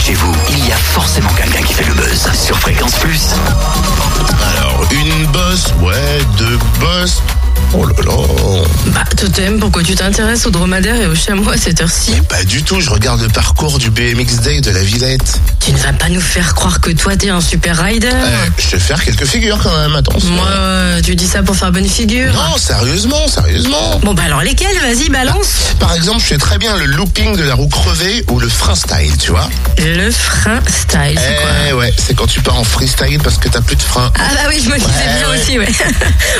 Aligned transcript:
chez 0.00 0.14
vous, 0.14 0.32
il 0.48 0.66
y 0.66 0.72
a 0.72 0.76
forcément 0.76 1.30
quelqu'un 1.34 1.62
qui 1.62 1.74
fait 1.74 1.84
le 1.84 1.94
buzz 1.94 2.28
sur 2.32 2.58
Fréquence 2.58 2.94
Plus. 2.94 3.34
Alors, 4.56 4.82
une 4.92 5.26
bosse, 5.26 5.74
ouais, 5.82 6.18
deux 6.38 6.58
bosses. 6.78 7.22
Oh 7.74 7.84
là 7.84 7.94
là. 8.04 8.59
Bah, 8.86 9.04
Totem, 9.16 9.58
pourquoi 9.60 9.82
tu 9.82 9.94
t'intéresses 9.94 10.46
aux 10.46 10.50
dromadaires 10.50 10.96
et 10.96 11.06
aux 11.06 11.14
chamois 11.14 11.52
à 11.52 11.56
cette 11.56 11.80
heure-ci 11.82 12.12
Pas 12.28 12.42
du 12.44 12.62
tout, 12.62 12.80
je 12.80 12.90
regarde 12.90 13.20
le 13.20 13.28
parcours 13.28 13.78
du 13.78 13.90
BMX 13.90 14.36
Day 14.42 14.60
de 14.60 14.70
la 14.70 14.82
Villette. 14.82 15.38
Tu 15.60 15.72
ne 15.72 15.76
vas 15.78 15.92
pas 15.92 16.08
nous 16.08 16.20
faire 16.20 16.54
croire 16.54 16.80
que 16.80 16.90
toi 16.90 17.14
t'es 17.16 17.28
un 17.28 17.40
super 17.42 17.78
rider 17.82 18.08
Euh, 18.12 18.46
je 18.58 18.68
vais 18.70 18.78
faire 18.78 19.04
quelques 19.04 19.26
figures 19.26 19.58
quand 19.62 19.76
même, 19.76 19.94
attention. 19.94 20.30
Moi, 20.30 20.46
euh, 20.48 21.00
tu 21.02 21.14
dis 21.14 21.26
ça 21.26 21.42
pour 21.42 21.54
faire 21.56 21.70
bonne 21.72 21.86
figure 21.88 22.32
Non, 22.32 22.56
sérieusement, 22.56 23.28
sérieusement. 23.28 24.00
Bon 24.02 24.14
bah 24.14 24.22
alors 24.24 24.40
lesquels 24.40 24.68
Vas-y, 24.80 25.10
balance 25.10 25.74
Par 25.78 25.94
exemple, 25.94 26.20
je 26.20 26.24
fais 26.26 26.38
très 26.38 26.56
bien 26.56 26.74
le 26.76 26.86
looping 26.86 27.36
de 27.36 27.42
la 27.42 27.54
roue 27.54 27.68
crevée 27.68 28.24
ou 28.30 28.40
le 28.40 28.48
frein 28.48 28.74
style, 28.74 29.16
tu 29.18 29.30
vois. 29.30 29.48
Le 29.78 30.10
frein 30.10 30.60
style, 30.66 31.18
c'est 31.20 31.36
quoi? 31.42 31.50
Eh 31.68 31.72
ouais, 31.74 31.92
c'est 31.98 32.14
quand 32.14 32.26
tu 32.26 32.40
pars 32.40 32.58
en 32.58 32.64
freestyle 32.64 33.18
parce 33.22 33.36
que 33.36 33.48
t'as 33.48 33.60
plus 33.60 33.76
de 33.76 33.82
frein. 33.82 34.10
Ah 34.18 34.28
bah 34.34 34.40
oui, 34.48 34.60
je 34.64 34.70
me 34.70 34.76
disais 34.76 34.86
Ouais, 34.88 35.18
bien 35.18 35.30
ouais. 35.30 35.38
aussi, 35.38 35.58
ouais. 35.58 35.68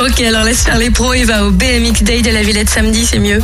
ok, 0.08 0.20
alors 0.22 0.44
laisse 0.44 0.62
faire 0.62 0.78
les 0.78 0.90
pros 0.90 1.12
et 1.12 1.24
va 1.24 1.44
au 1.44 1.50
BMX 1.50 2.02
Day 2.02 2.21
de 2.22 2.30
la 2.30 2.42
Villette 2.42 2.70
samedi, 2.70 3.04
c'est 3.04 3.18
mieux. 3.18 3.40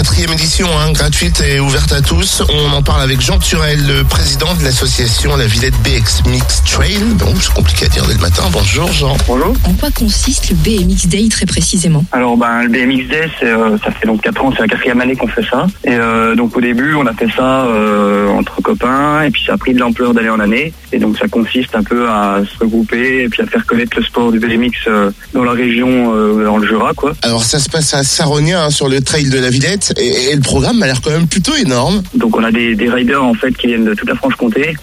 Quatrième 0.00 0.32
édition, 0.32 0.66
hein, 0.78 0.92
gratuite 0.92 1.42
et 1.42 1.60
ouverte 1.60 1.92
à 1.92 2.00
tous. 2.00 2.42
On 2.48 2.72
en 2.72 2.82
parle 2.82 3.02
avec 3.02 3.20
Jean 3.20 3.38
Turel, 3.38 3.78
le 3.86 4.02
président 4.02 4.54
de 4.54 4.64
l'association 4.64 5.36
La 5.36 5.46
Villette 5.46 5.74
BX 5.84 6.26
Mix 6.30 6.62
Trail. 6.64 7.00
Donc, 7.18 7.36
c'est 7.38 7.52
compliqué 7.52 7.84
à 7.84 7.88
dire 7.90 8.06
dès 8.06 8.14
le 8.14 8.20
matin. 8.20 8.44
Bonjour 8.50 8.90
Jean. 8.90 9.14
Bonjour. 9.26 9.54
En 9.64 9.74
quoi 9.74 9.90
consiste 9.90 10.48
le 10.48 10.56
BMX 10.56 11.06
Day 11.06 11.28
très 11.28 11.44
précisément? 11.44 12.02
Alors 12.12 12.38
ben 12.38 12.62
le 12.62 12.70
BMX 12.70 13.10
Day, 13.10 13.30
euh, 13.42 13.76
ça 13.84 13.90
fait 13.90 14.06
donc 14.06 14.22
4 14.22 14.42
ans, 14.42 14.52
c'est 14.56 14.62
la 14.62 14.68
quatrième 14.68 15.02
année 15.02 15.16
qu'on 15.16 15.28
fait 15.28 15.44
ça. 15.44 15.66
Et 15.84 15.90
euh, 15.90 16.34
donc 16.34 16.56
au 16.56 16.62
début, 16.62 16.94
on 16.94 17.04
a 17.04 17.12
fait 17.12 17.28
ça 17.36 17.66
euh, 17.66 18.30
entre 18.30 18.62
copains, 18.62 19.24
et 19.24 19.30
puis 19.30 19.42
ça 19.46 19.52
a 19.52 19.58
pris 19.58 19.74
de 19.74 19.80
l'ampleur 19.80 20.14
d'année 20.14 20.30
en 20.30 20.40
année. 20.40 20.72
Et 20.92 20.98
donc 20.98 21.18
ça 21.18 21.28
consiste 21.28 21.74
un 21.76 21.82
peu 21.82 22.08
à 22.08 22.40
se 22.50 22.58
regrouper 22.58 23.24
et 23.24 23.28
puis 23.28 23.42
à 23.42 23.46
faire 23.46 23.64
connaître 23.66 23.96
le 23.96 24.02
sport 24.02 24.32
du 24.32 24.40
BMX 24.40 24.70
euh, 24.88 25.10
dans 25.34 25.44
la 25.44 25.52
région, 25.52 26.14
euh, 26.14 26.44
dans 26.44 26.56
le 26.56 26.66
Jura, 26.66 26.92
quoi. 26.94 27.12
Alors, 27.22 27.44
ça 27.44 27.58
se 27.58 27.68
passe 27.68 27.94
à 27.94 28.02
Saronia, 28.02 28.64
hein, 28.64 28.70
sur 28.70 28.88
le 28.88 29.00
trail 29.00 29.28
de 29.28 29.38
la 29.38 29.50
Villette. 29.50 29.89
Et, 29.98 30.34
le 30.34 30.40
programme 30.40 30.82
a 30.82 30.86
l'air 30.86 31.00
quand 31.00 31.10
même 31.10 31.26
plutôt 31.26 31.54
énorme. 31.54 32.02
Donc 32.14 32.36
on 32.36 32.44
a 32.44 32.50
des, 32.50 32.74
riders 32.88 33.22
en 33.22 33.34
fait 33.34 33.52
qui 33.52 33.68
viennent 33.68 33.84
de 33.84 33.94
toute 33.94 34.08
la 34.08 34.14
Franche-Comté. 34.14 34.74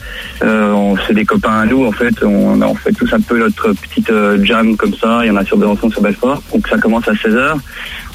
Euh, 0.43 0.95
c'est 1.05 1.13
des 1.13 1.25
copains 1.25 1.59
à 1.59 1.65
nous 1.65 1.85
en 1.85 1.91
fait. 1.91 2.13
On 2.23 2.75
fait 2.75 2.91
tous 2.91 3.11
un 3.13 3.21
peu 3.21 3.39
notre 3.39 3.73
petite 3.73 4.09
euh, 4.09 4.43
jam 4.43 4.75
comme 4.75 4.93
ça. 4.93 5.21
Il 5.23 5.27
y 5.27 5.31
en 5.31 5.35
a 5.35 5.45
sur 5.45 5.57
Besançon, 5.57 5.89
sur 5.89 6.01
Belfort. 6.01 6.41
Donc 6.53 6.67
ça 6.67 6.77
commence 6.77 7.07
à 7.07 7.13
16h. 7.13 7.57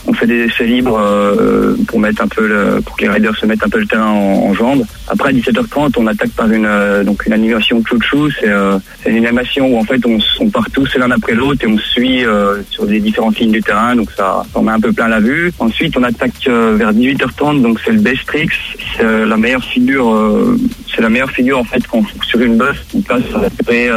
On 0.06 0.12
fait 0.12 0.27
des 0.27 0.45
essais 0.45 0.64
libres 0.64 0.98
euh, 0.98 1.77
pour 1.86 2.00
mettre 2.00 2.22
un 2.22 2.28
peu 2.28 2.81
pour 2.84 2.97
que 2.97 3.03
les 3.03 3.08
riders 3.08 3.36
se 3.36 3.47
mettent 3.47 3.62
un 3.64 3.69
peu 3.69 3.78
le 3.78 3.86
terrain 3.86 4.11
en, 4.11 4.53
jambes. 4.55 4.84
Après 5.08 5.31
à 5.31 5.33
17h30, 5.33 5.95
on 5.97 6.06
attaque 6.06 6.31
par 6.31 6.50
une 6.50 6.67
euh, 6.67 7.05
donc 7.05 7.25
une 7.27 7.33
animation 7.33 7.83
chouchou. 7.84 8.30
C'est 8.30 8.48
euh, 8.48 8.78
c'est 9.03 9.11
une 9.11 9.27
animation 9.27 9.67
où 9.69 9.78
en 9.78 9.84
fait 9.84 10.00
on, 10.06 10.50
part 10.50 10.67
tous 10.73 10.97
l'un 10.97 11.11
après 11.11 11.34
l'autre 11.34 11.64
et 11.64 11.69
on 11.69 11.78
suit 11.78 12.25
sur 12.70 12.86
des 12.86 13.00
différentes 13.00 13.39
lignes 13.39 13.53
du 13.53 13.62
terrain. 13.62 13.95
Donc 13.97 14.11
ça, 14.11 14.45
ça 14.53 14.58
en 14.58 14.62
met 14.62 14.73
un 14.73 14.80
peu 14.80 14.92
plein 14.92 15.08
la 15.08 15.20
vue. 15.20 15.53
Ensuite, 15.58 15.97
on 15.97 16.03
attaque 16.03 16.47
vers 16.47 16.92
18h30. 16.92 17.62
Donc 17.62 17.80
c'est 17.84 17.92
le 17.92 18.00
best 18.00 18.27
tricks. 18.27 18.53
C'est 18.97 19.25
la 19.25 19.36
meilleure 19.36 19.64
figure. 19.64 20.56
c'est 20.95 21.00
la 21.00 21.08
meilleure 21.08 21.30
en 21.55 21.64
fait 21.64 21.86
qu'on 21.86 22.05
sur 22.25 22.41
une 22.41 22.56
bosse. 22.56 22.77
Donc 22.92 23.08
là, 23.08 23.19
ça 23.33 23.39
va 23.39 23.48
durer, 23.48 23.89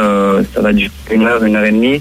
ça 0.54 0.60
va 0.60 0.72
durer 0.72 0.90
une 1.10 1.24
heure, 1.24 1.44
une 1.44 1.56
heure 1.56 1.64
et 1.64 1.72
demie 1.72 2.00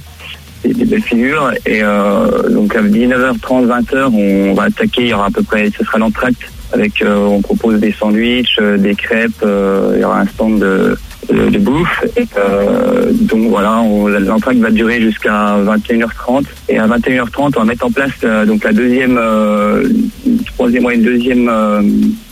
des, 0.74 0.86
belles 0.86 1.02
figures. 1.02 1.52
Et 1.66 1.82
euh, 1.84 2.50
donc 2.50 2.76
à 2.76 2.82
19h30, 2.82 3.68
20h, 3.68 4.14
on 4.14 4.54
va 4.54 4.64
attaquer. 4.64 5.04
Il 5.04 5.08
y 5.08 5.14
aura 5.14 5.28
à 5.28 5.32
peu 5.32 5.44
près, 5.44 5.70
ce 5.78 5.84
sera 5.84 5.98
l'entracte 5.98 6.42
avec, 6.74 7.02
euh, 7.02 7.26
on 7.26 7.42
propose 7.42 7.80
des 7.80 7.92
sandwichs, 7.92 8.58
euh, 8.60 8.78
des 8.78 8.96
crêpes. 8.96 9.44
il 9.44 10.02
y 10.02 10.04
aura 10.04 10.22
un 10.22 10.28
stand 10.28 10.60
de, 10.60 10.98
bouffe. 11.60 12.04
Donc 13.12 13.50
voilà, 13.50 13.84
l'entracte 14.20 14.60
va 14.60 14.72
durer 14.72 15.02
jusqu'à 15.02 15.58
21h30. 15.58 16.46
Et 16.70 16.78
à 16.78 16.88
21h30, 16.88 17.54
on 17.56 17.60
va 17.60 17.66
mettre 17.66 17.86
en 17.86 17.92
place 17.92 18.12
donc 18.48 18.64
la 18.64 18.74
deuxième, 18.74 19.18
euh, 19.20 19.88
troisième 20.56 20.86
ou 20.86 20.92
une 20.92 21.04
deuxième 21.04 21.50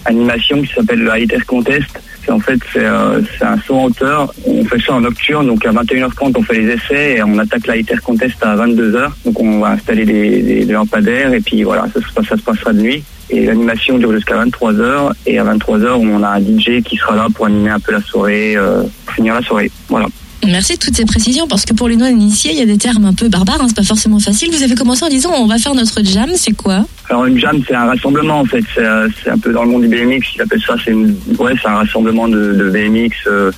animation 0.05 0.61
qui 0.61 0.73
s'appelle 0.73 1.00
le 1.00 1.11
High 1.15 1.31
Air 1.31 1.45
Contest. 1.45 2.01
En 2.33 2.39
fait 2.39 2.59
c'est 2.73 2.83
euh, 2.85 3.21
c'est 3.38 3.45
un 3.45 3.57
saut 3.59 3.75
en 3.75 3.85
hauteur. 3.85 4.33
On 4.45 4.66
fait 4.66 4.79
ça 4.81 4.94
en 4.94 5.01
nocturne, 5.01 5.47
donc 5.47 5.66
à 5.66 5.71
21h30 5.71 6.33
on 6.35 6.44
fait 6.44 6.55
les 6.61 6.73
essais 6.73 7.16
et 7.17 7.23
on 7.23 7.38
attaque 7.38 7.67
la 7.67 7.77
Air 7.77 8.01
Contest 8.03 8.35
à 8.41 8.55
22h. 8.55 9.09
Donc 9.25 9.39
on 9.39 9.59
va 9.59 9.69
installer 9.69 10.05
des 10.05 10.66
lampadaires 10.66 11.33
et 11.33 11.39
puis 11.41 11.63
voilà, 11.63 11.85
ça, 11.94 12.01
se 12.01 12.13
passe- 12.13 12.27
ça 12.27 12.38
se 12.38 12.41
passera 12.41 12.73
de 12.73 12.81
nuit. 12.81 13.03
Et 13.29 13.45
l'animation 13.45 13.97
dure 13.97 14.11
jusqu'à 14.11 14.35
23h 14.44 15.11
et 15.25 15.39
à 15.39 15.44
23h 15.45 15.94
on 15.95 16.21
a 16.23 16.29
un 16.29 16.39
DJ 16.41 16.83
qui 16.83 16.97
sera 16.97 17.16
là 17.16 17.27
pour 17.33 17.45
animer 17.45 17.69
un 17.69 17.79
peu 17.79 17.91
la 17.94 18.01
soirée, 18.01 18.55
euh, 18.57 18.83
pour 19.05 19.15
finir 19.15 19.33
la 19.35 19.41
soirée. 19.41 19.71
Voilà. 19.89 20.07
Merci 20.47 20.73
de 20.73 20.79
toutes 20.79 20.95
ces 20.95 21.05
précisions 21.05 21.47
parce 21.47 21.65
que 21.65 21.73
pour 21.73 21.87
les 21.87 21.95
non-initiés, 21.95 22.51
il 22.51 22.57
y 22.57 22.61
a 22.61 22.65
des 22.65 22.77
termes 22.77 23.05
un 23.05 23.13
peu 23.13 23.29
barbares, 23.29 23.61
hein, 23.61 23.65
c'est 23.67 23.75
pas 23.75 23.83
forcément 23.83 24.19
facile. 24.19 24.49
Vous 24.51 24.63
avez 24.63 24.75
commencé 24.75 25.03
en 25.05 25.09
disant 25.09 25.31
on 25.37 25.45
va 25.45 25.57
faire 25.57 25.73
notre 25.73 26.03
jam, 26.03 26.29
c'est 26.35 26.51
quoi? 26.53 26.85
Alors 27.09 27.25
une 27.25 27.39
jam 27.39 27.61
c'est 27.67 27.75
un 27.75 27.85
rassemblement 27.85 28.39
en 28.39 28.45
fait, 28.45 28.63
c'est 28.73 28.85
euh, 28.85 29.07
un 29.27 29.37
peu 29.37 29.53
dans 29.53 29.63
le 29.63 29.69
monde 29.69 29.83
du 29.83 29.87
BMX, 29.87 30.35
ils 30.35 30.41
appellent 30.41 30.63
ça, 30.65 30.75
c'est 30.83 30.93
ouais, 30.93 31.53
un 31.65 31.75
rassemblement 31.75 32.27
de, 32.27 32.53
de 32.53 32.69
BMX, 32.69 33.11
euh, 33.27 33.51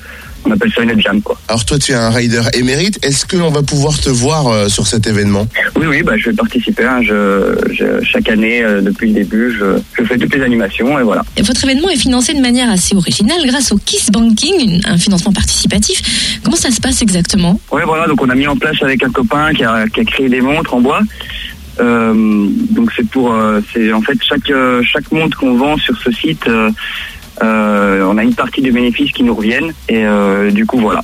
on 0.45 0.51
appelle 0.51 0.71
ça 0.75 0.83
une 0.83 0.99
jam 1.01 1.21
quoi. 1.21 1.37
Alors, 1.47 1.65
toi, 1.65 1.77
tu 1.79 1.91
es 1.91 1.95
un 1.95 2.09
rider 2.09 2.41
émérite. 2.53 2.99
Est-ce 3.03 3.25
que 3.25 3.35
l'on 3.37 3.49
va 3.51 3.61
pouvoir 3.63 3.99
te 3.99 4.09
voir 4.09 4.47
euh, 4.47 4.67
sur 4.69 4.85
cet 4.87 5.07
événement? 5.07 5.47
Oui, 5.75 5.85
oui, 5.87 6.03
bah, 6.03 6.13
je 6.17 6.29
vais 6.29 6.35
participer. 6.35 6.85
hein. 6.85 7.01
Je, 7.03 7.55
je- 7.71 8.03
chaque 8.05 8.29
année, 8.29 8.61
euh, 8.63 8.81
depuis 8.81 9.07
le 9.09 9.13
début, 9.15 9.55
je, 9.57 9.77
je 9.97 10.03
fais 10.07 10.17
toutes 10.17 10.33
les 10.35 10.41
animations 10.43 10.99
et 10.99 11.03
voilà. 11.03 11.23
Et 11.37 11.41
Votre 11.41 11.63
événement 11.65 11.89
est 11.89 11.97
financé 11.97 12.33
de 12.33 12.41
manière 12.41 12.69
assez 12.69 12.95
originale 12.95 13.41
grâce 13.45 13.71
au 13.71 13.77
Kiss 13.77 14.11
Banking, 14.11 14.53
une- 14.59 14.81
un 14.85 14.97
financement 14.97 15.33
participatif. 15.33 16.39
Comment 16.43 16.55
ça 16.57 16.71
se 16.71 16.79
passe 16.81 17.01
exactement? 17.01 17.59
Ouais, 17.71 17.83
voilà. 17.85 18.07
Donc, 18.07 18.21
on 18.21 18.29
a 18.29 18.35
mis 18.35 18.47
en 18.47 18.55
place 18.57 18.81
avec 18.81 19.03
un 19.03 19.09
copain 19.11 19.53
qui 19.53 19.63
a, 19.63 19.85
qui 19.87 19.99
a 20.01 20.05
créé 20.05 20.29
des 20.29 20.41
montres 20.41 20.73
en 20.73 20.81
bois. 20.81 21.01
Euh, 21.79 22.13
donc, 22.71 22.91
c'est 22.95 23.07
pour, 23.09 23.33
euh, 23.33 23.59
c'est 23.73 23.91
en 23.91 24.01
fait 24.01 24.17
chaque 24.21 24.49
euh, 24.49 24.81
chaque 24.83 25.11
montre 25.11 25.37
qu'on 25.37 25.55
vend 25.57 25.75
sur 25.77 25.97
ce 26.01 26.09
site, 26.11 26.47
on 27.41 28.17
a 28.17 28.23
une 28.23 28.35
partie 28.35 28.61
du 28.61 28.71
bénéfice 28.71 29.11
qui 29.11 29.23
nous 29.23 29.35
reviennent 29.35 29.73
et 29.89 30.05
euh, 30.05 30.51
du 30.51 30.65
coup, 30.65 30.79
voilà. 30.79 31.01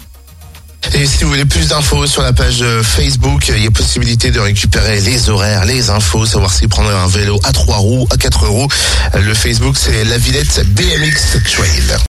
Et 0.94 1.06
si 1.06 1.24
vous 1.24 1.30
voulez 1.30 1.46
plus 1.46 1.70
d'infos 1.70 2.06
sur 2.06 2.22
la 2.22 2.34
page 2.34 2.62
euh, 2.62 2.84
Facebook, 2.84 3.48
il 3.48 3.64
y 3.64 3.68
a 3.68 3.72
possibilité 3.72 4.32
de 4.32 4.40
récupérer 4.40 5.00
les 5.00 5.30
horaires, 5.30 5.66
les 5.66 5.90
infos, 5.90 6.26
savoir 6.26 6.52
si 6.52 6.68
prendre 6.68 6.90
un 6.90 7.08
vélo 7.08 7.40
à 7.44 7.54
trois 7.54 7.78
roues, 7.78 8.08
à 8.12 8.18
quatre 8.18 8.48
roues. 8.48 8.68
Euh, 9.16 9.22
Le 9.22 9.34
Facebook, 9.34 9.76
c'est 9.78 10.04
la 10.06 10.18
Villette 10.18 10.66
BMX 10.74 11.38
Trail. 11.50 12.00